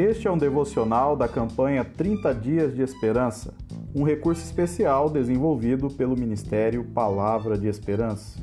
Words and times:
Este 0.00 0.26
é 0.26 0.30
um 0.30 0.38
devocional 0.38 1.14
da 1.14 1.28
campanha 1.28 1.84
30 1.84 2.34
Dias 2.34 2.74
de 2.74 2.80
Esperança, 2.80 3.52
um 3.94 4.02
recurso 4.02 4.42
especial 4.42 5.10
desenvolvido 5.10 5.90
pelo 5.90 6.16
Ministério 6.16 6.82
Palavra 6.82 7.58
de 7.58 7.68
Esperança. 7.68 8.40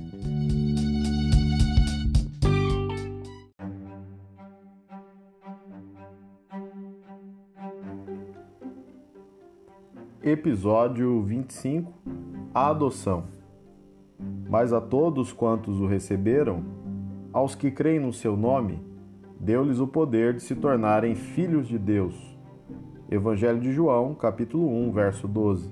Episódio 10.22 11.24
25 11.24 11.92
A 12.54 12.68
adoção. 12.68 13.24
Mas 14.48 14.72
a 14.72 14.80
todos 14.80 15.34
quantos 15.34 15.80
o 15.80 15.88
receberam, 15.88 16.64
aos 17.34 17.56
que 17.56 17.72
creem 17.72 18.00
no 18.00 18.14
seu 18.14 18.38
nome, 18.38 18.80
deu-lhes 19.40 19.80
o 19.80 19.88
poder 19.88 20.34
de 20.34 20.42
se 20.42 20.56
tornarem 20.56 21.16
filhos 21.16 21.68
de 21.68 21.78
Deus. 21.78 22.16
Evangelho 23.10 23.60
de 23.60 23.72
João, 23.72 24.14
capítulo 24.14 24.68
1, 24.68 24.92
verso 24.92 25.28
12. 25.28 25.72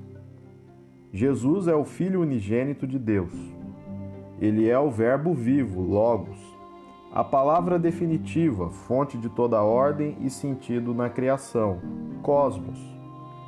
Jesus 1.12 1.68
é 1.68 1.76
o 1.76 1.84
Filho 1.84 2.22
unigênito 2.22 2.86
de 2.86 3.00
Deus. 3.00 3.34
Ele 4.40 4.70
é 4.70 4.78
o 4.78 4.92
Verbo 4.92 5.34
vivo, 5.34 5.82
Logos, 5.82 6.38
a 7.12 7.24
palavra 7.24 7.80
definitiva, 7.80 8.70
fonte 8.70 9.18
de 9.18 9.30
toda 9.30 9.62
ordem 9.62 10.18
e 10.22 10.30
sentido 10.30 10.94
na 10.94 11.10
criação, 11.10 11.80
Cosmos. 12.22 12.80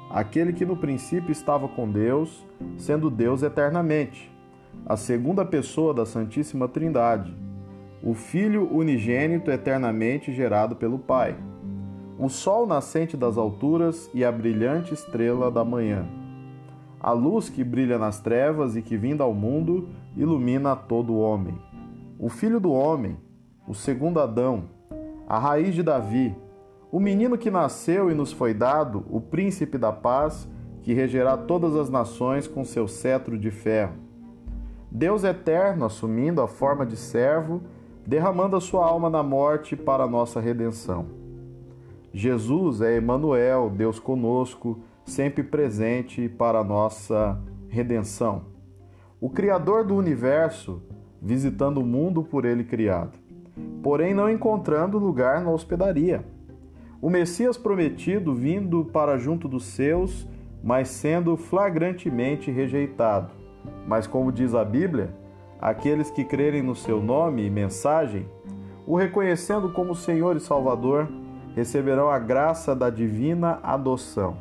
Aquele 0.10 0.54
que 0.54 0.66
no 0.66 0.78
princípio 0.78 1.32
estava 1.32 1.68
com 1.68 1.90
Deus, 1.90 2.46
sendo 2.78 3.10
Deus 3.10 3.44
eternamente, 3.44 4.32
a 4.86 4.96
segunda 4.96 5.44
pessoa 5.44 5.94
da 5.94 6.06
Santíssima 6.06 6.70
Trindade 6.70 7.36
o 8.08 8.14
Filho 8.14 8.74
unigênito 8.74 9.52
eternamente 9.52 10.32
gerado 10.32 10.78
pelo 10.78 10.98
Pai, 10.98 11.36
o 12.18 12.30
sol 12.30 12.66
nascente 12.66 13.18
das 13.18 13.38
alturas 13.38 14.10
e 14.14 14.24
a 14.24 14.32
brilhante 14.32 14.94
estrela 14.94 15.52
da 15.52 15.66
manhã, 15.66 16.08
a 17.02 17.12
luz 17.12 17.50
que 17.50 17.66
brilha 17.66 17.98
nas 17.98 18.22
trevas 18.22 18.78
e 18.78 18.82
que, 18.82 18.96
vinda 18.96 19.26
ao 19.26 19.34
mundo, 19.34 19.90
ilumina 20.16 20.74
todo 20.74 21.12
o 21.12 21.20
homem, 21.20 21.60
o 22.18 22.30
Filho 22.30 22.62
do 22.62 22.72
homem, 22.72 23.18
o 23.68 23.74
segundo 23.74 24.22
Adão, 24.22 24.70
a 25.28 25.38
raiz 25.38 25.76
de 25.76 25.84
Davi, 25.84 26.34
o 26.90 27.02
menino 27.02 27.38
que 27.38 27.52
nasceu 27.52 28.10
e 28.10 28.14
nos 28.14 28.32
foi 28.32 28.54
dado, 28.54 29.04
o 29.10 29.20
príncipe 29.20 29.78
da 29.78 29.92
paz, 29.92 30.48
que 30.82 30.94
regerá 30.94 31.36
todas 31.36 31.76
as 31.76 31.90
nações 31.90 32.48
com 32.48 32.64
seu 32.64 32.88
cetro 32.88 33.38
de 33.38 33.52
ferro. 33.52 33.96
Deus 34.90 35.26
eterno, 35.26 35.84
assumindo 35.84 36.42
a 36.42 36.48
forma 36.48 36.86
de 36.86 36.96
servo, 36.96 37.62
derramando 38.08 38.56
a 38.56 38.62
sua 38.62 38.86
alma 38.86 39.10
na 39.10 39.22
morte 39.22 39.76
para 39.76 40.06
a 40.06 40.08
nossa 40.08 40.40
redenção. 40.40 41.08
Jesus 42.14 42.80
é 42.80 42.96
Emanuel, 42.96 43.70
Deus 43.70 44.00
conosco, 44.00 44.80
sempre 45.04 45.44
presente 45.44 46.30
para 46.30 46.60
a 46.60 46.64
nossa 46.64 47.38
redenção. 47.68 48.44
O 49.20 49.30
criador 49.30 49.84
do 49.84 49.94
universo, 49.94 50.82
visitando 51.22 51.82
o 51.82 51.86
mundo 51.86 52.24
por 52.24 52.46
ele 52.46 52.64
criado, 52.64 53.20
porém 53.84 54.14
não 54.14 54.30
encontrando 54.30 54.98
lugar 54.98 55.44
na 55.44 55.52
hospedaria. 55.52 56.24
O 57.02 57.10
Messias 57.10 57.58
prometido 57.58 58.34
vindo 58.34 58.86
para 58.86 59.18
junto 59.18 59.50
dos 59.50 59.66
seus, 59.66 60.26
mas 60.64 60.88
sendo 60.88 61.36
flagrantemente 61.36 62.52
rejeitado. 62.52 63.34
Mas 63.86 64.08
como 64.08 64.32
diz 64.32 64.56
a 64.56 64.64
Bíblia, 64.64 65.14
Aqueles 65.60 66.12
que 66.12 66.24
crerem 66.24 66.62
no 66.62 66.76
seu 66.76 67.02
nome 67.02 67.46
e 67.46 67.50
mensagem, 67.50 68.28
o 68.86 68.96
reconhecendo 68.96 69.70
como 69.70 69.96
Senhor 69.96 70.36
e 70.36 70.40
Salvador, 70.40 71.10
receberão 71.56 72.10
a 72.10 72.20
graça 72.20 72.76
da 72.76 72.90
divina 72.90 73.60
adoção. 73.64 74.38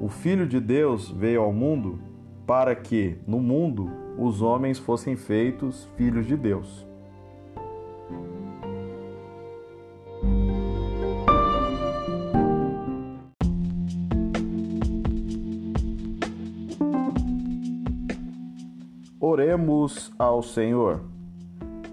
O 0.00 0.08
Filho 0.08 0.46
de 0.46 0.60
Deus 0.60 1.10
veio 1.10 1.40
ao 1.40 1.52
mundo 1.52 1.98
para 2.46 2.74
que, 2.74 3.16
no 3.26 3.40
mundo, 3.40 3.90
os 4.18 4.42
homens 4.42 4.78
fossem 4.78 5.16
feitos 5.16 5.88
filhos 5.96 6.26
de 6.26 6.36
Deus. 6.36 6.86
Oremos 19.18 20.12
ao 20.18 20.42
Senhor. 20.42 21.00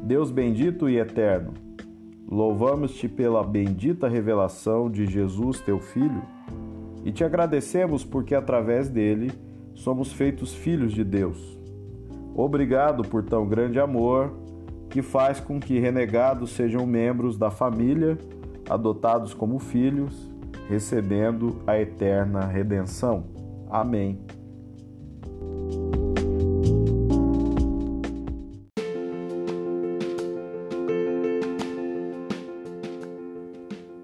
Deus 0.04 0.30
bendito 0.30 0.90
e 0.90 0.98
eterno, 0.98 1.54
louvamos-te 2.28 3.08
pela 3.08 3.42
bendita 3.42 4.10
revelação 4.10 4.92
de 4.92 5.06
Jesus, 5.06 5.62
teu 5.62 5.80
Filho, 5.80 6.22
e 7.06 7.14
te 7.14 7.24
agradecemos 7.24 8.04
porque 8.04 8.36
através 8.36 8.90
dele 8.90 9.32
somos 9.74 10.12
feitos 10.12 10.54
filhos 10.54 10.92
de 10.92 11.06
Deus. 11.06 11.58
Obrigado 12.36 13.04
por 13.04 13.24
tão 13.24 13.48
grande 13.48 13.80
amor 13.80 14.34
que 14.90 15.02
faz 15.02 15.40
com 15.40 15.62
que 15.62 15.80
renegados 15.80 16.52
sejam 16.52 16.86
membros 16.86 17.38
da 17.38 17.50
família, 17.50 18.18
adotados 18.70 19.34
como 19.34 19.60
filhos, 19.60 20.30
recebendo 20.68 21.62
a 21.66 21.80
eterna 21.80 22.42
redenção. 22.42 23.24
Amém. 23.70 24.20